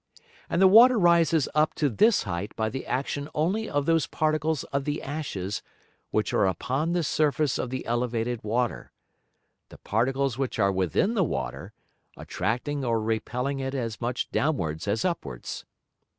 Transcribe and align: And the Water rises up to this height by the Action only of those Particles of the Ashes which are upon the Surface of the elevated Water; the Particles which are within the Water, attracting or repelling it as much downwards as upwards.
And 0.49 0.59
the 0.59 0.67
Water 0.67 0.97
rises 0.97 1.47
up 1.53 1.75
to 1.75 1.87
this 1.87 2.23
height 2.23 2.55
by 2.55 2.69
the 2.69 2.87
Action 2.87 3.29
only 3.35 3.69
of 3.69 3.85
those 3.85 4.07
Particles 4.07 4.63
of 4.73 4.83
the 4.85 4.99
Ashes 4.99 5.61
which 6.09 6.33
are 6.33 6.47
upon 6.47 6.93
the 6.93 7.03
Surface 7.03 7.59
of 7.59 7.69
the 7.69 7.85
elevated 7.85 8.43
Water; 8.43 8.91
the 9.69 9.77
Particles 9.77 10.39
which 10.39 10.57
are 10.57 10.71
within 10.71 11.13
the 11.13 11.23
Water, 11.23 11.71
attracting 12.17 12.83
or 12.83 12.99
repelling 12.99 13.59
it 13.59 13.75
as 13.75 14.01
much 14.01 14.31
downwards 14.31 14.87
as 14.87 15.05
upwards. 15.05 15.65